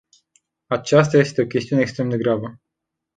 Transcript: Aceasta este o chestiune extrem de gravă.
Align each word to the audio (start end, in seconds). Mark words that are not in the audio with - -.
Aceasta 0.67 1.17
este 1.17 1.41
o 1.41 1.45
chestiune 1.47 1.81
extrem 1.81 2.09
de 2.09 2.17
gravă. 2.17 2.59